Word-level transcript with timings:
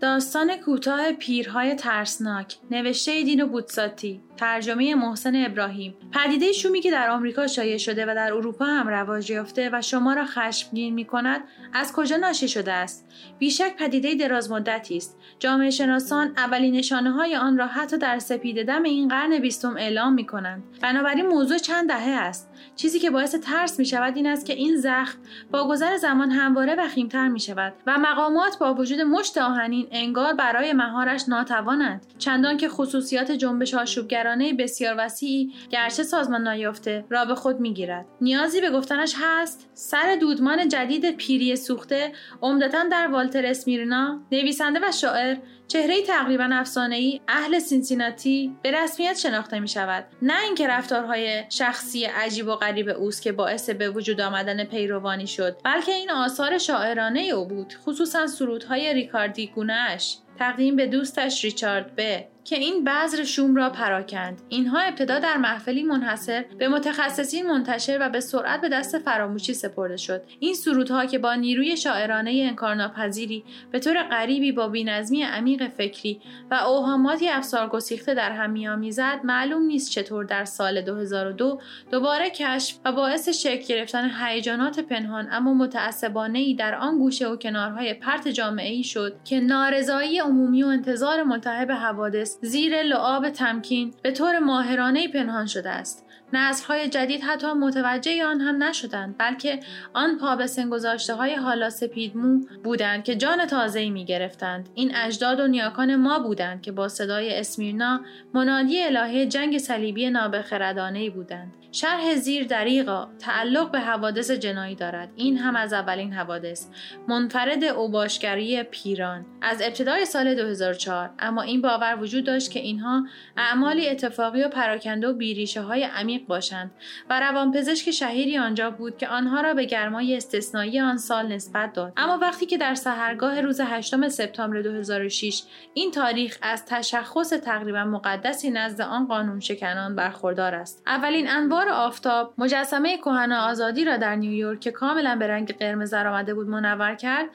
داستان 0.00 0.56
کوتاه 0.56 1.12
پیرهای 1.12 1.74
ترسناک 1.74 2.56
نوشته 2.70 3.22
دین 3.22 3.42
و 3.42 3.46
بودساتی 3.46 4.20
ترجمه 4.36 4.94
محسن 4.94 5.44
ابراهیم 5.44 5.94
پدیده 6.12 6.52
شومی 6.52 6.80
که 6.80 6.90
در 6.90 7.10
آمریکا 7.10 7.46
شایع 7.46 7.76
شده 7.76 8.04
و 8.04 8.14
در 8.14 8.32
اروپا 8.32 8.64
هم 8.64 8.88
رواج 8.88 9.30
یافته 9.30 9.70
و 9.72 9.82
شما 9.82 10.12
را 10.12 10.24
خشمگین 10.24 10.94
می 10.94 11.04
کند 11.04 11.40
از 11.72 11.92
کجا 11.92 12.16
ناشی 12.16 12.48
شده 12.48 12.72
است؟ 12.72 13.06
بیشک 13.38 13.76
پدیده 13.76 14.14
دراز 14.14 14.50
مدتی 14.50 14.96
است. 14.96 15.18
جامعه 15.38 15.70
شناسان 15.70 16.34
اولین 16.36 16.74
نشانه 16.74 17.10
های 17.10 17.36
آن 17.36 17.58
را 17.58 17.66
حتی 17.66 17.98
در 17.98 18.18
سپید 18.18 18.66
دم 18.66 18.82
این 18.82 19.08
قرن 19.08 19.38
بیستم 19.38 19.76
اعلام 19.76 20.14
می 20.14 20.26
کنند. 20.26 20.62
بنابراین 20.82 21.26
موضوع 21.26 21.58
چند 21.58 21.88
دهه 21.88 22.10
است. 22.10 22.50
چیزی 22.76 22.98
که 22.98 23.10
باعث 23.10 23.34
ترس 23.34 23.78
می 23.78 23.86
شود 23.86 24.16
این 24.16 24.26
است 24.26 24.46
که 24.46 24.52
این 24.52 24.76
زخم 24.76 25.18
با 25.50 25.68
گذر 25.68 25.96
زمان 25.96 26.30
همواره 26.30 26.74
وخیمتر 26.74 27.28
می 27.28 27.40
شود 27.40 27.72
و 27.86 27.98
مقامات 27.98 28.58
با 28.58 28.74
وجود 28.74 29.00
مشت 29.00 29.38
آهنین 29.38 29.87
انگار 29.92 30.32
برای 30.34 30.72
مهارش 30.72 31.28
ناتوانند 31.28 32.06
چندان 32.18 32.56
که 32.56 32.68
خصوصیات 32.68 33.32
جنبش 33.32 33.74
آشوبگرانه 33.74 34.52
بسیار 34.52 34.94
وسیعی 34.98 35.52
گرچه 35.70 36.02
سازمان 36.02 36.48
نیافته 36.48 37.04
را 37.10 37.24
به 37.24 37.34
خود 37.34 37.60
می‌گیرد. 37.60 38.06
نیازی 38.20 38.60
به 38.60 38.70
گفتنش 38.70 39.14
هست 39.20 39.70
سر 39.74 40.16
دودمان 40.20 40.68
جدید 40.68 41.16
پیری 41.16 41.56
سوخته 41.56 42.12
عمدتا 42.42 42.84
در 42.90 43.06
والتر 43.06 43.46
اسمیرنا 43.46 44.20
نویسنده 44.32 44.80
و 44.82 44.92
شاعر 44.92 45.36
چهره 45.68 46.02
تقریبا 46.02 46.64
ای 46.90 47.20
اهل 47.28 47.58
سینسیناتی 47.58 48.56
به 48.62 48.70
رسمیت 48.70 49.18
شناخته 49.18 49.60
می 49.60 49.68
شود 49.68 50.04
نه 50.22 50.42
اینکه 50.42 50.68
رفتارهای 50.68 51.44
شخصی 51.48 52.04
عجیب 52.04 52.48
و 52.48 52.54
غریب 52.54 52.88
اوست 52.88 53.22
که 53.22 53.32
باعث 53.32 53.70
به 53.70 53.90
وجود 53.90 54.20
آمدن 54.20 54.64
پیروانی 54.64 55.26
شد 55.26 55.56
بلکه 55.64 55.92
این 55.92 56.10
آثار 56.10 56.58
شاعرانه 56.58 57.20
او 57.20 57.44
بود 57.48 57.74
خصوصا 57.84 58.26
سرودهای 58.26 58.94
ریکاردی 58.94 59.46
گونهش 59.46 60.18
تقدیم 60.38 60.76
به 60.76 60.86
دوستش 60.86 61.44
ریچارد 61.44 61.92
ب 61.96 62.24
که 62.48 62.56
این 62.56 62.84
بذر 62.84 63.24
شوم 63.24 63.56
را 63.56 63.70
پراکند. 63.70 64.42
اینها 64.48 64.78
ابتدا 64.78 65.18
در 65.18 65.36
محفلی 65.36 65.82
منحصر 65.82 66.44
به 66.58 66.68
متخصصین 66.68 67.46
منتشر 67.46 67.98
و 68.00 68.08
به 68.08 68.20
سرعت 68.20 68.60
به 68.60 68.68
دست 68.68 68.98
فراموشی 68.98 69.54
سپرده 69.54 69.96
شد. 69.96 70.22
این 70.40 70.54
سرودها 70.54 71.06
که 71.06 71.18
با 71.18 71.34
نیروی 71.34 71.76
شاعرانه 71.76 72.30
انکارناپذیری 72.48 73.44
به 73.70 73.78
طور 73.78 74.02
غریبی 74.02 74.52
با 74.52 74.68
بینظمی 74.68 75.22
عمیق 75.22 75.68
فکری 75.68 76.20
و 76.50 76.54
اوهاماتی 76.54 77.28
افسار 77.28 77.68
گسیخته 77.68 78.14
در 78.14 78.32
هم 78.32 78.50
میآمیزد 78.50 79.20
معلوم 79.24 79.62
نیست 79.62 79.90
چطور 79.90 80.24
در 80.24 80.44
سال 80.44 80.80
2002 80.80 81.60
دوباره 81.90 82.30
کشف 82.30 82.78
و 82.84 82.92
باعث 82.92 83.28
شکل 83.28 83.66
گرفتن 83.66 84.10
هیجانات 84.20 84.80
پنهان 84.80 85.28
اما 85.30 85.54
متعصبانه 85.54 86.38
ای 86.38 86.54
در 86.54 86.74
آن 86.74 86.98
گوشه 86.98 87.28
و 87.28 87.36
کنارهای 87.36 87.94
پرت 87.94 88.28
جامعه 88.28 88.70
ای 88.70 88.82
شد 88.82 89.16
که 89.24 89.40
نارضایی 89.40 90.20
عمومی 90.28 90.62
و 90.62 90.66
انتظار 90.66 91.22
ملتهب 91.22 91.72
حوادث 91.72 92.38
زیر 92.42 92.82
لعاب 92.82 93.30
تمکین 93.30 93.94
به 94.02 94.10
طور 94.10 94.38
ماهرانه 94.38 95.08
پنهان 95.08 95.46
شده 95.46 95.70
است. 95.70 96.04
نسلهای 96.32 96.88
جدید 96.88 97.22
حتی 97.22 97.52
متوجه 97.52 98.24
آن 98.24 98.40
هم 98.40 98.62
نشدند 98.62 99.14
بلکه 99.18 99.60
آن 99.92 100.18
پا 100.18 100.36
به 100.36 100.46
سن 100.46 100.70
گذاشته 100.70 101.14
های 101.14 101.34
حالا 101.34 101.70
سپیدمو 101.70 102.40
بودند 102.64 103.04
که 103.04 103.14
جان 103.14 103.46
تازه‌ای 103.46 103.90
می 103.90 104.04
گرفتند 104.04 104.68
این 104.74 104.96
اجداد 104.96 105.40
و 105.40 105.46
نیاکان 105.46 105.96
ما 105.96 106.18
بودند 106.18 106.62
که 106.62 106.72
با 106.72 106.88
صدای 106.88 107.38
اسمیرنا 107.38 108.00
منادی 108.34 108.82
الهه 108.82 109.26
جنگ 109.26 109.58
صلیبی 109.58 110.10
نابخردانه 110.10 111.10
بودند. 111.10 111.52
شرح 111.72 112.14
زیر 112.14 112.46
دریغا 112.46 113.08
تعلق 113.18 113.70
به 113.70 113.80
حوادث 113.80 114.30
جنایی 114.30 114.74
دارد. 114.74 115.12
این 115.16 115.38
هم 115.38 115.56
از 115.56 115.72
اولین 115.72 116.12
حوادث. 116.12 116.66
منفرد 117.08 117.64
اوباشگری 117.64 118.62
پیران. 118.62 119.26
از 119.42 119.62
ابتدای 119.62 120.04
سال 120.04 120.34
2004 120.34 121.10
اما 121.18 121.42
این 121.42 121.62
باور 121.62 121.98
وجود 122.00 122.24
داشت 122.24 122.50
که 122.50 122.60
اینها 122.60 123.06
اعمالی 123.36 123.88
اتفاقی 123.88 124.42
و 124.42 124.48
پراکنده 124.48 125.08
و 125.08 125.12
بیریشه 125.12 125.60
های 125.60 125.84
عمیق 125.84 126.26
باشند 126.26 126.70
و 127.10 127.20
روانپزشک 127.20 127.90
شهیری 127.90 128.38
آنجا 128.38 128.70
بود 128.70 128.96
که 128.96 129.08
آنها 129.08 129.40
را 129.40 129.54
به 129.54 129.64
گرمای 129.64 130.16
استثنایی 130.16 130.80
آن 130.80 130.96
سال 130.96 131.32
نسبت 131.32 131.72
داد. 131.72 131.92
اما 131.96 132.18
وقتی 132.18 132.46
که 132.46 132.58
در 132.58 132.74
سحرگاه 132.74 133.40
روز 133.40 133.60
8 133.60 134.08
سپتامبر 134.08 134.62
2006 134.62 135.42
این 135.74 135.90
تاریخ 135.90 136.38
از 136.42 136.66
تشخص 136.66 137.28
تقریبا 137.28 137.84
مقدسی 137.84 138.50
نزد 138.50 138.80
آن 138.80 139.06
قانون 139.06 139.40
شکنان 139.40 139.96
برخوردار 139.96 140.54
است. 140.54 140.82
اولین 140.86 141.28
انوار 141.58 141.74
آفتاب 141.74 142.34
مجسمه 142.38 142.96
کهنه 142.96 143.36
آزادی 143.36 143.84
را 143.84 143.96
در 143.96 144.16
نیویورک 144.16 144.60
که 144.60 144.70
کاملا 144.70 145.16
به 145.16 145.26
رنگ 145.26 145.56
قرمز 145.58 145.94
آمده 145.94 146.34
بود 146.34 146.48
منور 146.48 146.94
کرد 146.94 147.28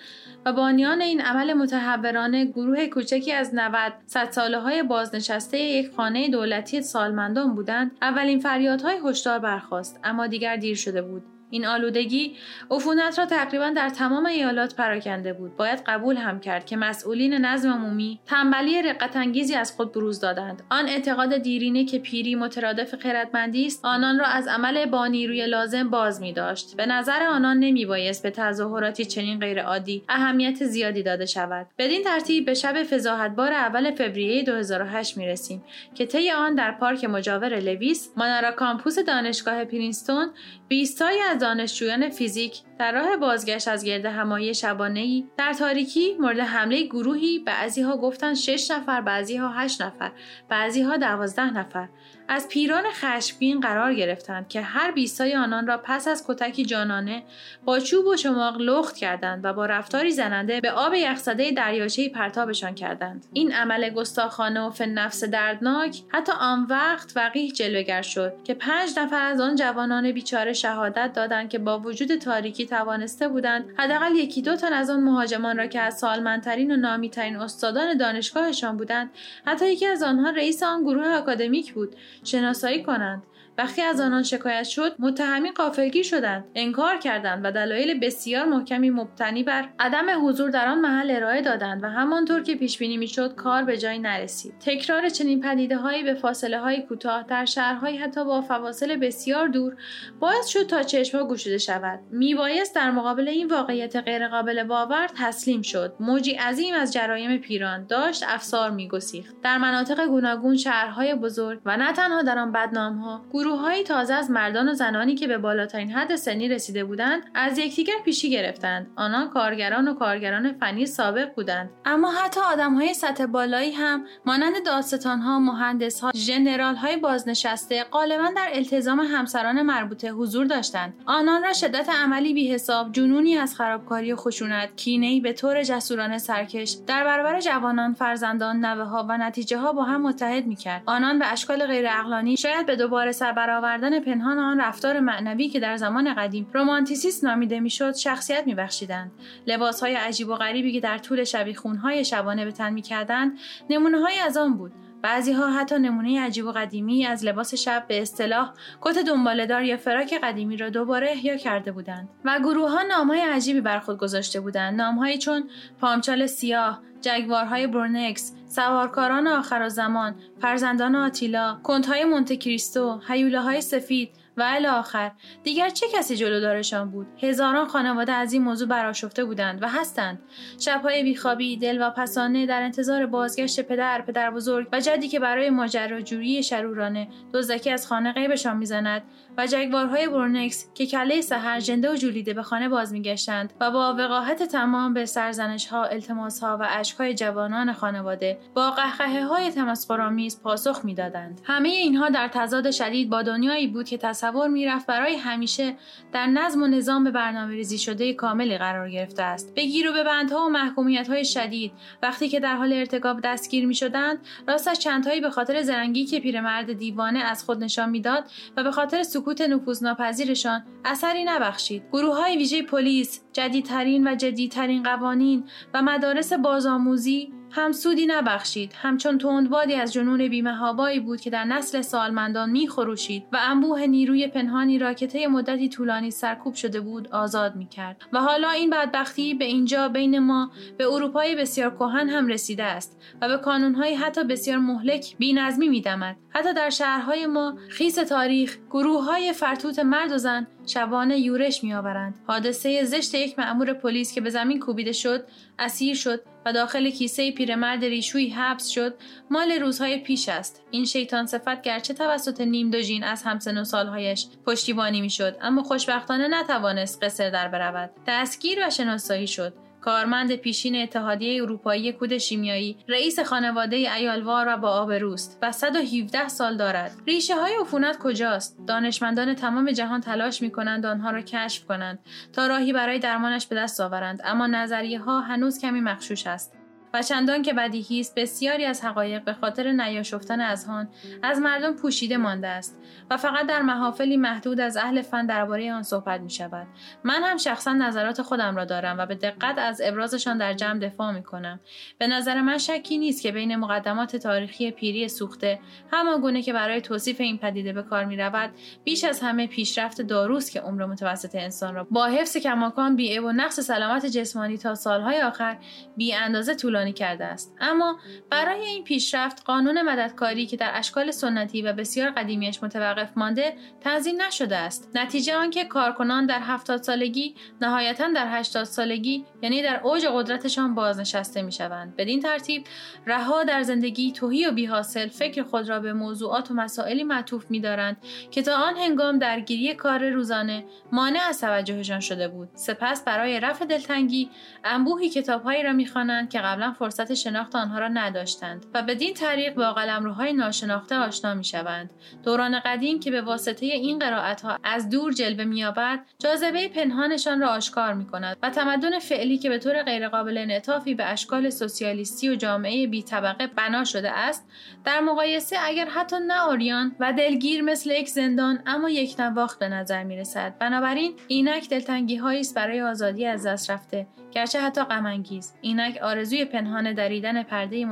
و 0.46 0.54
بانیان 0.54 1.02
این 1.02 1.22
عمل 1.22 1.54
متحورانه 1.54 2.46
گروه 2.46 2.88
کوچکی 2.88 3.32
از 3.32 3.52
90 3.54 3.94
صد 4.06 4.32
ساله 4.32 4.60
های 4.60 4.84
بازنشسته 4.84 5.60
یک 5.60 5.92
خانه 5.96 6.30
دولتی 6.30 6.82
سالمندان 6.82 7.56
بودند. 7.56 7.92
اولین 8.02 8.40
فریادهای 8.40 9.00
هشدار 9.06 9.40
برخاست 9.40 10.00
اما 10.04 10.28
دیگر 10.28 10.56
دیر 10.56 10.76
شده 10.76 11.02
بود. 11.02 11.24
این 11.54 11.66
آلودگی 11.66 12.36
عفونت 12.72 13.20
را 13.20 13.26
تقریبا 13.26 13.70
در 13.70 13.90
تمام 13.90 14.26
ایالات 14.26 14.76
پراکنده 14.76 15.34
بود. 15.34 15.58
باید 15.58 15.84
قبول 15.88 16.18
هم 16.18 16.40
کرد 16.40 16.66
که 16.66 16.78
مسئولین 16.78 17.34
نظم 17.34 17.70
عمومی 17.70 18.20
تنبلی 18.26 18.82
رقتانگیزی 18.82 19.56
از 19.56 19.72
خود 19.72 19.92
بروز 19.92 20.20
دادند. 20.20 20.64
آن 20.70 20.88
اعتقاد 20.88 21.38
دیرینه 21.38 21.86
که 21.86 22.00
پیری 22.00 22.36
مترادف 22.36 22.96
خردمندی 22.96 23.66
است 23.66 23.86
آنان 23.86 24.20
را 24.20 24.26
از 24.26 24.48
عمل 24.48 24.86
با 24.86 25.08
نیروی 25.08 25.46
لازم 25.46 25.90
باز 25.90 26.22
می 26.22 26.34
داشت 26.34 26.76
به 26.78 26.86
نظر 26.86 27.24
آنان 27.24 27.60
نمی 27.60 27.86
بایست 27.86 28.24
به 28.24 28.32
تظاهراتی 28.32 29.06
چنین 29.06 29.40
غیرعادی 29.40 30.04
اهمیت 30.10 30.66
زیادی 30.66 31.04
داده 31.04 31.26
شود. 31.26 31.68
بدین 31.78 32.04
ترتیب 32.04 32.46
به 32.46 32.54
شب 32.54 32.84
فضاحتبار 32.84 33.52
اول 33.52 33.96
فوریه 33.96 34.44
2008 34.44 35.18
می 35.18 35.28
رسیم 35.28 35.64
که 35.96 36.06
طی 36.06 36.32
آن 36.32 36.56
در 36.56 36.72
پارک 36.72 37.06
مجاور 37.06 37.60
لویس 37.60 38.10
مانارا 38.18 38.52
کامپوس 38.52 39.00
دانشگاه 39.00 39.66
پرینستون 39.66 40.30
بیستایی 40.68 41.20
از 41.20 41.43
دانشجویان 41.44 42.10
فیزیک 42.10 42.62
در 42.80 42.92
راه 42.92 43.18
بازگشت 43.18 43.68
از 43.68 43.86
گرد 43.86 44.06
همایی 44.06 44.54
شبانه 44.54 45.24
در 45.38 45.54
تاریکی 45.54 46.14
مورد 46.20 46.40
حمله 46.40 46.84
گروهی 46.84 47.40
بعضی 47.40 47.82
ها 47.82 47.98
گفتن 47.98 48.34
شش 48.34 48.72
نفر 48.72 49.02
بعضی 49.02 49.38
ها 49.38 49.50
هشت 49.50 49.82
نفر 49.82 50.12
بعضی 50.50 50.82
ها 50.82 50.98
دوازده 50.98 51.58
نفر. 51.58 51.88
از 52.28 52.48
پیران 52.48 52.84
خشمگین 52.94 53.60
قرار 53.60 53.94
گرفتند 53.94 54.48
که 54.48 54.62
هر 54.62 54.92
بیستای 54.92 55.36
آنان 55.36 55.68
را 55.68 55.78
پس 55.78 56.08
از 56.08 56.26
کتکی 56.28 56.66
جانانه 56.66 57.24
با 57.66 57.80
چوب 57.80 58.06
و 58.06 58.18
شماغ 58.18 58.58
لخت 58.60 58.96
کردند 58.96 59.46
و 59.46 59.54
با 59.54 59.66
رفتاری 59.66 60.12
زننده 60.12 60.62
به 60.62 60.72
آب 60.72 60.94
یخزده 60.94 61.52
دریاچه 61.52 62.10
پرتابشان 62.10 62.76
کردند. 62.76 63.26
این 63.34 63.52
عمل 63.52 63.90
گستاخانه 63.90 64.62
و 64.62 64.70
فن 64.70 65.10
دردناک 65.32 66.02
حتی 66.10 66.32
آن 66.32 66.68
وقت 66.70 67.14
وقیح 67.16 67.52
جلوگر 67.52 68.02
شد 68.02 68.34
که 68.44 68.54
پنج 68.54 68.90
نفر 68.98 69.22
از 69.22 69.40
آن 69.40 69.56
جوانان 69.56 70.12
بیچاره 70.12 70.54
شهادت 70.54 71.14
دادند 71.14 71.33
که 71.50 71.60
با 71.60 71.80
وجود 71.80 72.16
تاریکی 72.16 72.66
توانسته 72.66 73.28
بودند 73.28 73.66
حداقل 73.78 74.16
یکی 74.16 74.42
دو 74.42 74.56
تن 74.56 74.74
از 74.74 74.90
آن 74.90 75.04
مهاجمان 75.04 75.58
را 75.58 75.68
که 75.68 75.80
از 75.80 75.98
سالمندترین 75.98 76.72
و 76.72 76.76
نامیترین 76.76 77.36
استادان 77.36 77.98
دانشگاهشان 77.98 78.78
بودند 78.78 79.10
حتی 79.46 79.72
یکی 79.72 79.86
از 79.86 80.04
آنها 80.04 80.30
رئیس 80.30 80.64
آن 80.64 80.84
گروه 80.84 81.08
آکادمیک 81.08 81.74
بود 81.74 81.96
شناسایی 82.24 82.84
کنند. 82.84 83.24
وقتی 83.58 83.82
از 83.82 84.00
آنان 84.00 84.24
شکایت 84.24 84.64
شد 84.64 84.96
متهمین 85.00 85.52
قافلگیر 85.52 86.04
شدند 86.04 86.46
انکار 86.56 86.98
کردند 86.98 87.46
و 87.46 87.52
دلایل 87.52 88.00
بسیار 88.00 88.46
محکمی 88.46 88.90
مبتنی 88.90 89.44
بر 89.44 89.70
عدم 89.80 90.28
حضور 90.28 90.50
در 90.50 90.68
آن 90.68 90.80
محل 90.80 91.12
ارائه 91.12 91.42
دادند 91.42 91.84
و 91.84 91.88
همانطور 91.88 92.44
که 92.44 92.56
پیش 92.56 92.78
بینی 92.78 92.98
می‌شد 92.98 93.36
کار 93.36 93.64
به 93.64 93.78
جایی 93.78 94.00
نرسید. 94.00 94.54
تکرار 94.60 95.10
چنین 95.10 95.42
پدیده 95.42 95.78
هایی 95.78 96.04
به 96.04 96.14
فاصله 96.14 96.60
های 96.60 96.82
کوتاه 96.82 97.24
در 97.24 97.46
شهرهایی 97.46 97.98
حتی 97.98 98.26
با 98.26 98.42
فواصل 98.42 98.96
بسیار 98.96 99.48
دور 99.48 99.76
باعث 100.20 100.48
شد 100.48 100.68
تا 100.68 100.84
چشمها 100.84 101.28
گشوده 101.28 101.58
شود. 101.58 102.00
میبایست 102.12 102.76
در 102.76 102.92
مقابل 102.92 103.28
این 103.28 103.48
واقعیت 103.48 103.96
غیرقابل 103.96 104.64
باور 104.64 105.08
تسلیم 105.18 105.62
شد. 105.62 105.96
موجی 106.00 106.32
عظیم 106.32 106.76
از 106.76 106.94
جرایم 106.94 107.38
پیران 107.38 107.86
داشت 107.86 108.24
افسار 108.28 108.70
میگسیخت. 108.70 109.36
در 109.44 109.58
مناطق 109.58 110.06
گوناگون 110.06 110.58
شهرهای 110.58 111.16
بزرگ 111.16 111.62
و 111.66 111.78
نه 111.78 111.94
تنها 111.94 112.22
در 112.22 112.38
آن 112.38 112.52
بدنامها 112.52 113.26
گروههایی 113.44 113.84
تازه 113.84 114.14
از 114.14 114.32
مردان 114.32 114.70
و 114.70 114.74
زنانی 114.74 115.16
که 115.16 115.28
به 115.28 115.38
بالاترین 115.38 115.92
حد 115.92 116.16
سنی 116.16 116.50
رسیده 116.50 116.84
بودند 116.84 117.22
از 117.34 117.58
یکدیگر 117.58 117.94
پیشی 118.06 118.30
گرفتند. 118.30 118.88
آنان 118.96 119.30
کارگران 119.30 119.88
و 119.88 119.94
کارگران 119.94 120.54
فنی 120.54 120.86
سابق 120.86 121.34
بودند. 121.36 121.70
اما 121.86 122.12
حتی 122.12 122.40
آدمهای 122.40 122.94
سطح 122.94 123.26
بالایی 123.26 123.72
هم 123.72 124.06
مانند 124.26 124.66
داستانها 124.66 125.40
مهندسها 125.40 126.12
ژنرالهای 126.16 126.98
بازنشسته 126.98 127.84
غالبا 127.84 128.30
در 128.36 128.50
التزام 128.54 129.00
همسران 129.00 129.62
مربوطه 129.62 130.12
حضور 130.12 130.46
داشتند. 130.46 130.94
آنان 131.06 131.44
را 131.44 131.54
شدت 131.54 131.90
عملی 131.90 132.34
بی 132.34 132.52
حساب 132.52 132.92
جنونی 132.92 133.38
از 133.38 133.56
خرابکاری 133.56 134.14
و 134.14 134.16
خشونت 134.16 134.76
کینهای 134.76 135.22
به 135.22 135.34
طور 135.34 135.64
جسورانه 135.64 136.18
سرکش 136.18 136.78
در 136.88 137.04
برابر 137.04 137.40
جوانان 137.40 137.94
فرزندان 137.94 138.66
نوه 138.66 138.84
ها 138.84 139.06
و 139.10 139.18
نتیجه 139.18 139.58
ها 139.58 139.74
با 139.74 139.84
هم 139.84 140.02
متحد 140.02 140.46
می‌کرد. 140.46 140.84
آنان 140.86 141.20
به 141.20 141.32
اشکال 141.32 141.66
غیرعقلانی 141.66 142.38
شاید 142.38 142.66
به 142.66 142.76
دوباره 142.76 143.12
سر 143.12 143.33
برآوردن 143.34 144.00
پنهان 144.00 144.40
آن 144.40 144.62
رفتار 144.62 145.00
معنوی 145.00 145.50
که 145.50 145.60
در 145.60 145.78
زمان 145.78 146.14
قدیم 146.14 146.48
رومانتیسیسم 146.54 147.28
نامیده 147.28 147.60
می‌شد 147.60 147.96
شخصیت 147.96 148.44
میبخشیدند. 148.48 149.12
لباسهای 149.48 149.96
عجیب 149.96 150.30
و 150.30 150.36
غریبی 150.36 150.74
که 150.74 150.80
در 150.80 150.98
طول 150.98 151.24
شبیخونهای 151.24 152.06
شبانه 152.06 152.46
به 152.46 152.52
تن 152.52 152.74
می‌کردند 152.74 153.40
نمونههایی 153.70 154.20
از 154.20 154.38
آن 154.38 154.54
بود. 154.54 154.72
بعضی 155.04 155.34
ها 155.34 155.52
حتی 155.52 155.76
نمونه 155.80 156.22
عجیب 156.22 156.46
و 156.46 156.52
قدیمی 156.52 157.06
از 157.06 157.26
لباس 157.26 157.56
شب 157.56 157.86
به 157.88 158.02
اصطلاح 158.02 158.54
کت 158.82 158.98
دنبالدار 159.08 159.64
یا 159.64 159.78
فراک 159.78 160.20
قدیمی 160.24 160.58
را 160.58 160.70
دوباره 160.70 161.10
احیا 161.10 161.38
کرده 161.38 161.72
بودند 161.72 162.10
و 162.26 162.40
گروه 162.40 162.72
ها 162.72 162.82
نام 162.82 163.08
های 163.08 163.20
عجیبی 163.22 163.62
بر 163.62 163.80
خود 163.80 163.98
گذاشته 163.98 164.40
بودند. 164.40 164.82
نامهایی 164.82 165.18
چون 165.18 165.50
پامچال 165.80 166.28
سیاه 166.28 166.82
جگوارهای 167.02 167.68
برونکس 167.68 168.34
سوارکاران 168.48 169.28
آخر 169.28 169.70
زمان 169.70 170.16
فرزندان 170.42 170.96
آتیلا 170.96 171.60
کنتهای 171.64 172.06
مونتکریستو 172.06 173.00
هیوله 173.08 173.42
های 173.42 173.62
سفید 173.62 174.23
و 174.38 174.60
آخر. 174.70 175.12
دیگر 175.44 175.70
چه 175.70 175.86
کسی 175.94 176.16
جلودارشان 176.16 176.92
بود؟ 176.92 177.08
هزاران 177.24 177.68
خانواده 177.68 178.12
از 178.12 178.34
این 178.34 178.44
موضوع 178.44 178.68
براشفته 178.68 179.26
بودند 179.26 179.64
و 179.64 179.68
هستند. 179.68 180.20
شبهای 180.60 181.04
بیخوابی 181.04 181.58
دل 181.58 181.78
و 181.82 181.90
پسانه 181.90 182.46
در 182.46 182.62
انتظار 182.62 183.06
بازگشت 183.06 183.62
پدر 183.62 184.02
پدر 184.02 184.32
بزرگ 184.32 184.68
و 184.72 184.80
جدی 184.80 185.08
که 185.08 185.20
برای 185.20 185.50
ماجراجویی 185.50 186.44
شرورانه 186.44 187.08
دزدکی 187.34 187.70
از 187.70 187.88
خانه 187.88 188.12
غیبشان 188.12 188.58
می‌زند 188.58 189.02
و 189.38 189.48
جگوارهای 189.48 190.08
برونکس 190.08 190.66
که 190.74 190.86
کله 190.86 191.22
سحر 191.22 191.60
جنده 191.60 191.92
و 191.92 191.96
جولیده 191.96 192.34
به 192.34 192.44
خانه 192.44 192.70
باز 192.70 192.94
میگشتند 192.94 193.54
و 193.60 193.72
با 193.72 193.96
وقاحت 193.98 194.44
تمام 194.44 194.94
به 194.94 195.06
سرزنش 195.06 195.68
ها 195.68 195.84
التماس 195.84 196.40
ها 196.44 196.58
و 196.62 196.84
های 197.00 197.14
جوانان 197.14 197.74
خانواده 197.74 198.38
با 198.54 198.72
قهقه 198.72 199.24
های 199.24 199.52
تمسخرآمیز 199.52 200.42
پاسخ 200.42 200.86
می‌دادند. 200.86 201.42
همه 201.44 201.70
اینها 201.70 202.10
در 202.10 202.28
تضاد 202.28 202.72
شدید 202.72 203.10
با 203.10 203.22
دنیایی 203.22 203.68
بود 203.68 203.86
که 203.86 203.98
تصور 204.24 204.48
می‌رفت 204.48 204.86
برای 204.86 205.16
همیشه 205.16 205.76
در 206.14 206.28
نظم 206.28 206.64
و 206.64 206.68
نظام 206.68 207.04
برنامه 207.04 207.54
ریزی 207.54 207.78
شده 207.78 208.14
کاملی 208.14 208.58
قرار 208.58 208.90
گرفته 208.90 209.24
است. 209.24 209.56
به 209.56 209.66
گیر 209.66 209.90
و 209.90 209.94
به 209.94 210.04
بندها 210.04 210.46
و 210.46 210.50
محکومیت 210.50 211.10
های 211.10 211.26
شدید 211.26 211.72
وقتی 212.04 212.30
که 212.30 212.40
در 212.40 212.56
حال 212.56 212.74
ارتکاب 212.74 213.22
دستگیر 213.24 213.68
می 213.68 213.76
شدند 213.76 214.20
راستش 214.48 214.80
چندهایی 214.80 215.22
به 215.22 215.30
خاطر 215.30 215.62
زرنگی 215.62 216.06
که 216.06 216.20
پیرمرد 216.20 216.74
دیوانه 216.74 217.20
از 217.20 217.44
خود 217.44 217.64
نشان 217.64 217.90
می‌داد 217.90 218.24
و 218.58 218.64
به 218.64 218.72
خاطر 218.72 219.04
سکوت 219.04 219.42
نفوذناپذیرشان 219.42 220.66
اثری 220.86 221.24
نبخشید. 221.24 221.84
گروه 221.92 222.16
های 222.16 222.38
ویژه 222.38 222.64
پلیس 222.64 223.23
جدیدترین 223.34 224.08
و 224.08 224.16
جدیدترین 224.16 224.84
قوانین 224.84 225.44
و 225.74 225.82
مدارس 225.82 226.34
بازآموزی 226.34 227.34
هم 227.56 227.72
سودی 227.72 228.06
نبخشید. 228.06 228.74
همچون 228.82 229.18
تندبادی 229.18 229.74
از 229.74 229.94
جنون 229.94 230.28
بیمهابایی 230.28 231.00
بود 231.00 231.22
که 231.22 231.30
در 231.30 231.44
نسل 231.44 231.82
سالمندان 231.82 232.50
میخروشید 232.50 233.24
و 233.32 233.38
انبوه 233.42 233.86
نیروی 233.86 234.28
پنهانی 234.28 234.80
را 234.80 234.94
که 234.94 235.28
مدتی 235.28 235.70
طولانی 235.70 236.12
سرکوب 236.12 236.54
شده 236.54 236.82
بود 236.82 237.08
آزاد 237.08 237.56
می‌کرد. 237.56 238.02
و 238.14 238.20
حالا 238.20 238.50
این 238.50 238.70
بدبختی 238.70 239.34
به 239.34 239.46
اینجا 239.46 239.90
بین 239.90 240.20
ما 240.20 240.52
به 240.78 240.88
اروپای 240.88 241.36
بسیار 241.36 241.76
کهن 241.76 242.10
هم 242.10 242.28
رسیده 242.28 242.64
است 242.64 243.02
و 243.22 243.28
به 243.28 243.38
کانونهای 243.38 243.96
حتی 243.96 244.24
بسیار 244.24 244.58
مهلک 244.58 245.18
بینظمی 245.18 245.70
میدمد. 245.70 246.16
حتی 246.30 246.54
در 246.54 246.70
شهرهای 246.70 247.26
ما 247.26 247.58
خیس 247.70 247.96
تاریخ 247.96 248.58
گروه 248.72 249.04
های 249.04 249.34
فرتوت 249.34 249.80
مرد 249.80 250.12
و 250.12 250.18
زن 250.18 250.48
شبانه 250.66 251.20
یورش 251.20 251.64
میآورند. 251.64 252.20
حادثه 252.28 252.84
زشت 252.84 253.14
یک 253.16 253.40
مأمور 253.40 253.74
پلیس 253.74 254.14
که 254.14 254.22
به 254.22 254.30
زمین 254.30 254.60
کوبیده 254.60 254.92
شد 254.92 255.26
اسیر 255.60 255.96
شد 255.96 256.22
و 256.46 256.54
داخل 256.54 256.90
کیسه 256.90 257.32
پیرمرد 257.32 257.86
ریشویی 257.86 258.30
حبس 258.30 258.68
شد 258.68 258.94
مال 259.30 259.52
روزهای 259.52 259.98
پیش 259.98 260.30
است. 260.30 260.62
این 260.72 260.86
شیطان 260.86 261.26
صفت 261.26 261.62
گرچه 261.62 261.94
توسط 261.94 262.42
نیم 262.42 262.70
دوژین 262.70 263.04
از 263.04 263.24
همسن 263.24 263.58
و 263.58 263.64
سالهایش 263.64 264.28
پشتیبانی 264.46 265.02
می‌شد 265.02 265.38
اما 265.42 265.64
خوشبختانه 265.64 266.28
نتوانست 266.28 267.04
قصر 267.04 267.30
در 267.30 267.48
برود. 267.48 267.90
دستگیر 268.08 268.68
و 268.68 268.70
شناسایی 268.70 269.28
شد. 269.28 269.54
کارمند 269.84 270.36
پیشین 270.36 270.76
اتحادیه 270.76 271.44
اروپایی 271.44 271.94
کود 271.94 272.18
شیمیایی 272.18 272.78
رئیس 272.88 273.20
خانواده 273.20 273.76
ایالوار 273.76 274.46
و 274.48 274.58
با 274.58 274.70
آبروست 274.70 275.40
و 275.42 275.52
117 275.52 276.28
سال 276.28 276.58
دارد. 276.58 276.92
ریشه 277.08 277.36
های 277.36 277.54
عفونت 277.62 277.98
کجاست؟ 277.98 278.58
دانشمندان 278.68 279.34
تمام 279.34 279.72
جهان 279.72 280.02
تلاش 280.02 280.42
می 280.42 280.52
کنند 280.52 280.86
آنها 280.86 281.12
را 281.12 281.22
کشف 281.22 281.66
کنند 281.66 282.00
تا 282.34 282.48
راهی 282.48 282.74
برای 282.74 283.00
درمانش 283.00 283.48
به 283.48 283.56
دست 283.56 283.82
آورند 283.82 284.22
اما 284.24 284.48
نظریه 284.48 285.00
ها 285.00 285.22
هنوز 285.22 285.60
کمی 285.60 285.82
مخشوش 285.82 286.28
است. 286.28 286.63
و 286.94 287.02
چندان 287.02 287.42
که 287.42 287.54
بدیهی 287.54 288.00
است 288.00 288.16
بسیاری 288.16 288.66
از 288.66 288.86
حقایق 288.86 289.24
به 289.24 289.34
خاطر 289.34 289.72
نیاشفتن 289.72 290.42
اذهان 290.42 290.90
از 291.24 291.40
مردم 291.40 291.74
پوشیده 291.74 292.18
مانده 292.18 292.48
است 292.48 292.78
و 293.10 293.18
فقط 293.18 293.48
در 293.48 293.62
محافلی 293.62 294.18
محدود 294.18 294.60
از 294.60 294.78
اهل 294.78 295.02
فن 295.02 295.26
درباره 295.26 295.74
آن 295.74 295.84
صحبت 295.84 296.22
می 296.22 296.30
شود 296.30 296.68
من 297.04 297.24
هم 297.24 297.38
شخصا 297.38 297.74
نظرات 297.74 298.22
خودم 298.22 298.56
را 298.56 298.66
دارم 298.66 298.98
و 298.98 299.06
به 299.06 299.16
دقت 299.16 299.58
از 299.58 299.82
ابرازشان 299.84 300.38
در 300.38 300.54
جمع 300.54 300.80
دفاع 300.80 301.12
می 301.12 301.24
کنم 301.24 301.60
به 301.98 302.08
نظر 302.08 302.42
من 302.42 302.58
شکی 302.58 302.98
نیست 302.98 303.22
که 303.22 303.32
بین 303.32 303.56
مقدمات 303.56 304.16
تاریخی 304.16 304.72
پیری 304.72 305.08
سوخته 305.08 305.60
همان 305.92 306.22
گونه 306.22 306.42
که 306.42 306.54
برای 306.54 306.82
توصیف 306.82 307.22
این 307.22 307.38
پدیده 307.38 307.74
به 307.74 307.84
کار 307.84 308.06
می 308.06 308.18
رود 308.18 308.50
بیش 308.84 309.04
از 309.04 309.22
همه 309.22 309.48
پیشرفت 309.48 310.02
داروست 310.02 310.52
که 310.52 310.62
عمر 310.62 310.86
متوسط 310.86 311.36
انسان 311.36 311.76
را 311.76 311.88
با 311.92 312.06
حفظ 312.06 312.38
کماکان 312.38 312.96
بیعه 312.96 313.22
و 313.22 313.32
نقص 313.32 313.60
سلامت 313.60 314.06
جسمانی 314.06 314.58
تا 314.58 314.76
سالهای 314.76 315.22
آخر 315.22 315.58
بی 315.98 316.14
اندازه 316.14 316.56
طولانی 316.56 316.83
کرده 316.92 317.26
است. 317.26 317.56
اما 317.62 318.00
برای 318.30 318.66
این 318.66 318.84
پیشرفت 318.84 319.44
قانون 319.46 319.82
مددکاری 319.82 320.46
که 320.46 320.58
در 320.58 320.72
اشکال 320.74 321.12
سنتی 321.12 321.62
و 321.62 321.74
بسیار 321.74 322.10
قدیمیش 322.10 322.64
متوقف 322.64 323.10
مانده 323.16 323.54
تنظیم 323.82 324.22
نشده 324.22 324.58
است. 324.58 324.92
نتیجه 324.96 325.36
آنکه 325.36 325.66
کارکنان 325.66 326.26
در 326.26 326.40
هفتاد 326.40 326.82
سالگی 326.82 327.36
نهایتا 327.62 328.08
در 328.16 328.40
هشتاد 328.40 328.64
سالگی 328.64 329.26
یعنی 329.42 329.64
در 329.64 329.80
اوج 329.84 330.06
قدرتشان 330.14 330.76
بازنشسته 330.76 331.42
می‌شوند. 331.42 331.96
بدین 331.96 332.20
ترتیب 332.20 332.64
رها 333.06 333.44
در 333.44 333.64
زندگی 333.64 334.12
توهی 334.12 334.46
و 334.46 334.52
بیحاصل 334.52 335.08
فکر 335.08 335.44
خود 335.44 335.70
را 335.70 335.80
به 335.80 335.94
موضوعات 335.94 336.52
و 336.52 336.54
مسائلی 336.54 337.04
معطوف 337.04 337.46
می‌دارند 337.52 337.98
که 338.32 338.42
تا 338.42 338.56
آن 338.56 338.78
هنگام 338.78 339.20
درگیری 339.20 339.74
کار 339.74 340.10
روزانه 340.10 340.66
مانع 340.92 341.20
از 341.30 341.42
توجهشان 341.42 342.00
شده 342.00 342.28
بود. 342.28 342.50
سپس 342.56 343.04
برای 343.04 343.40
رفع 343.40 343.66
دلتنگی 343.66 344.30
انبوهی 344.64 345.10
کتابهایی 345.10 345.64
را 345.64 345.74
می‌خوانند 345.74 346.30
که 346.30 346.40
قبلا 346.40 346.73
فرصت 346.74 347.14
شناخت 347.14 347.56
آنها 347.56 347.80
را 347.80 347.88
نداشتند 347.88 348.66
و 348.74 348.82
بدین 348.82 349.14
طریق 349.14 349.54
با 349.54 349.74
قلمروهای 349.74 350.34
ناشناخته 350.34 350.96
آشنا 350.96 351.34
می 351.34 351.44
شوند. 351.44 351.94
دوران 352.24 352.60
قدیم 352.60 353.00
که 353.00 353.12
به 353.12 353.22
واسطه 353.22 353.66
این 353.66 354.00
قرائت 354.00 354.42
ها 354.42 354.60
از 354.64 354.90
دور 354.90 355.14
جلوه 355.14 355.44
مییابد 355.44 356.00
جاذبه 356.20 356.68
پنهانشان 356.68 357.42
را 357.42 357.50
آشکار 357.50 357.94
می 357.94 358.06
کند 358.06 358.38
و 358.44 358.50
تمدن 358.50 359.00
فعلی 359.00 359.38
که 359.38 359.50
به 359.50 359.58
طور 359.58 359.84
غیرقابل 359.84 360.38
انعطافی 360.38 360.96
به 360.96 361.06
اشکال 361.06 361.50
سوسیالیستی 361.50 362.30
و 362.30 362.36
جامعه 362.36 362.88
بی 362.88 363.04
طبقه 363.04 363.48
بنا 363.48 363.84
شده 363.84 364.12
است 364.12 364.48
در 364.86 365.02
مقایسه 365.02 365.58
اگر 365.62 365.86
حتی 365.86 366.16
نه 366.28 366.40
آریان 366.40 366.96
و 367.00 367.14
دلگیر 367.14 367.62
مثل 367.62 367.92
یک 367.92 368.10
زندان 368.10 368.60
اما 368.66 368.90
یک 368.90 369.20
نواخت 369.20 369.60
به 369.60 369.70
نظر 369.70 370.04
می 370.04 370.18
رسد 370.18 370.58
بنابراین 370.60 371.14
اینک 371.28 371.70
دلتنگی 371.70 372.20
است 372.20 372.56
برای 372.56 372.82
آزادی 372.82 373.26
از 373.26 373.46
دست 373.46 373.72
رفته 373.72 374.08
گرچه 374.32 374.62
حتی 374.62 374.84
غم 374.84 375.24
اینک 375.62 376.00
آرزوی 376.02 376.46
دریدن 376.94 377.44
پرده 377.44 377.86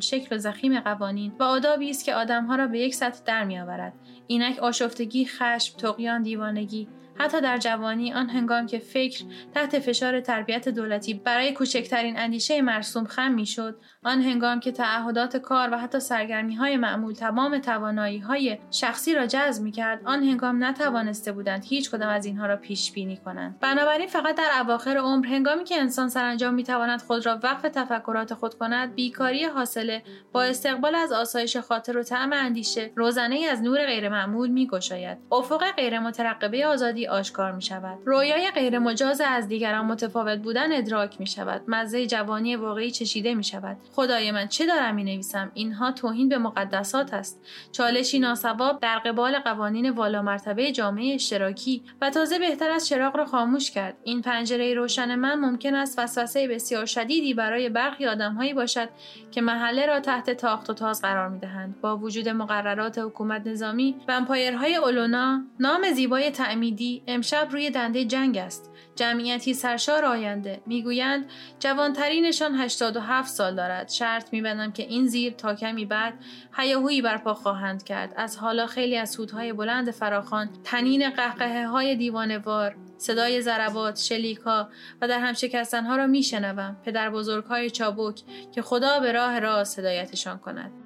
شکل 0.00 0.36
و 0.36 0.38
زخیم 0.38 0.80
قوانین 0.80 1.32
و 1.38 1.42
آدابی 1.42 1.90
است 1.90 2.04
که 2.04 2.14
آدمها 2.14 2.56
را 2.56 2.66
به 2.66 2.78
یک 2.78 2.94
سطح 2.94 3.24
در 3.24 3.44
میآورد 3.44 3.92
اینک 4.26 4.58
آشفتگی 4.58 5.26
خشم 5.26 5.78
تقیان 5.78 6.22
دیوانگی 6.22 6.88
حتی 7.18 7.40
در 7.40 7.58
جوانی 7.58 8.12
آن 8.12 8.28
هنگام 8.28 8.66
که 8.66 8.78
فکر 8.78 9.24
تحت 9.54 9.78
فشار 9.78 10.20
تربیت 10.20 10.68
دولتی 10.68 11.14
برای 11.14 11.52
کوچکترین 11.52 12.18
اندیشه 12.18 12.62
مرسوم 12.62 13.04
خم 13.04 13.32
می‌شد 13.32 13.80
آن 14.04 14.22
هنگام 14.22 14.60
که 14.60 14.72
تعهدات 14.72 15.36
کار 15.36 15.68
و 15.72 15.78
حتی 15.78 16.00
سرگرمی 16.00 16.54
های 16.54 16.76
معمول 16.76 17.12
تمام 17.12 17.58
توانایی 17.58 18.18
های 18.18 18.58
شخصی 18.70 19.14
را 19.14 19.26
جذب 19.26 19.62
می 19.62 19.72
کرد 19.72 20.00
آن 20.04 20.22
هنگام 20.22 20.64
نتوانسته 20.64 21.32
بودند 21.32 21.64
هیچ 21.64 21.90
کدام 21.90 22.08
از 22.08 22.26
اینها 22.26 22.46
را 22.46 22.56
پیش 22.56 22.92
بینی 22.92 23.16
کنند. 23.16 23.58
بنابراین 23.60 24.06
فقط 24.06 24.36
در 24.36 24.50
اواخر 24.60 24.96
عمر 24.96 25.26
هنگامی 25.26 25.64
که 25.64 25.80
انسان 25.80 26.08
سرانجام 26.08 26.54
می 26.54 26.64
تواند 26.64 27.02
خود 27.02 27.26
را 27.26 27.40
وقف 27.42 27.62
تفکرات 27.62 28.34
خود 28.34 28.54
کند 28.54 28.94
بیکاری 28.94 29.44
حاصله 29.44 30.02
با 30.32 30.42
استقبال 30.42 30.94
از 30.94 31.12
آسایش 31.12 31.56
خاطر 31.56 31.98
و 31.98 32.02
طعم 32.02 32.32
اندیشه 32.32 32.90
روزنه 32.96 33.46
از 33.50 33.62
نور 33.62 33.86
غیرمعمول 33.86 34.48
می 34.48 34.66
گشاید 34.66 35.18
افق 35.32 35.70
غیر 35.76 35.98
مترقبه 35.98 36.66
آزادی 36.66 37.05
آشکار 37.08 37.52
می 37.52 37.62
شود 37.62 37.98
رویای 38.04 38.50
غیر 38.50 38.78
مجاز 38.78 39.20
از 39.20 39.48
دیگران 39.48 39.84
متفاوت 39.84 40.38
بودن 40.38 40.72
ادراک 40.72 41.20
می 41.20 41.26
شود 41.26 41.62
مزه 41.68 42.06
جوانی 42.06 42.56
واقعی 42.56 42.90
چشیده 42.90 43.34
می 43.34 43.44
شود 43.44 43.76
خدای 43.92 44.30
من 44.30 44.46
چه 44.46 44.66
دارم 44.66 44.94
می 44.94 45.04
نویسم 45.04 45.50
اینها 45.54 45.92
توهین 45.92 46.28
به 46.28 46.38
مقدسات 46.38 47.14
است. 47.14 47.40
چالشی 47.72 48.18
ناسواب 48.18 48.80
در 48.80 48.98
قبال 48.98 49.38
قوانین 49.38 49.90
والا 49.90 50.22
مرتبه 50.22 50.72
جامعه 50.72 51.14
اشتراکی 51.14 51.82
و 52.02 52.10
تازه 52.10 52.38
بهتر 52.38 52.70
از 52.70 52.88
چراغ 52.88 53.16
را 53.16 53.24
خاموش 53.24 53.70
کرد. 53.70 53.96
این 54.04 54.22
پنجره 54.22 54.74
روشن 54.74 55.14
من 55.14 55.34
ممکن 55.34 55.74
است 55.74 55.98
وسوسه 55.98 56.48
بسیار 56.48 56.86
شدیدی 56.86 57.34
برای 57.34 57.68
برخی 57.68 58.06
آدمهایی 58.06 58.54
باشد 58.54 58.88
که 59.30 59.40
محله 59.40 59.86
را 59.86 60.00
تحت 60.00 60.30
تاخت 60.30 60.70
و 60.70 60.74
تاز 60.74 61.02
قرار 61.02 61.28
می 61.28 61.38
دهند 61.38 61.80
با 61.80 61.96
وجود 61.96 62.28
مقررات 62.28 62.98
حکومت 62.98 63.46
نظامی 63.46 63.96
ومپایرهای 64.08 64.76
اولونا 64.76 65.42
نام 65.60 65.92
زیبای 65.92 66.30
تعمیدی 66.30 66.95
امشب 67.06 67.48
روی 67.50 67.70
دنده 67.70 68.04
جنگ 68.04 68.38
است. 68.38 68.70
جمعیتی 68.96 69.54
سرشار 69.54 70.04
آینده. 70.04 70.62
می‌گویند 70.66 71.30
جوانترینشان 71.58 72.54
87 72.54 73.28
سال 73.28 73.54
دارد. 73.54 73.88
شرط 73.88 74.32
میبندم 74.32 74.72
که 74.72 74.82
این 74.82 75.06
زیر 75.06 75.32
تا 75.32 75.54
کمی 75.54 75.84
بعد 75.84 76.14
هیاهویی 76.56 77.02
برپا 77.02 77.34
خواهند 77.34 77.84
کرد. 77.84 78.14
از 78.16 78.36
حالا 78.36 78.66
خیلی 78.66 78.96
از 78.96 79.10
سودهای 79.10 79.52
بلند 79.52 79.90
فراخان 79.90 80.48
تنین 80.64 81.10
قهقه 81.10 81.66
های 81.66 81.96
دیوانوار 81.96 82.76
صدای 82.98 83.42
ضربات 83.42 83.98
شلیکا 83.98 84.68
و 85.00 85.08
در 85.08 85.20
هم 85.20 85.32
شکستنها 85.32 85.96
را 85.96 86.06
میشنوم. 86.06 86.76
پدر 86.84 87.10
بزرگهای 87.10 87.70
چابک 87.70 88.22
که 88.54 88.62
خدا 88.62 89.00
به 89.00 89.12
راه 89.12 89.38
راست 89.38 89.78
هدایتشان 89.78 90.38
کند. 90.38 90.85